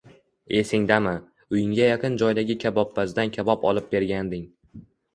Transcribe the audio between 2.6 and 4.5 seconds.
kabobpazdan kabob olib berganding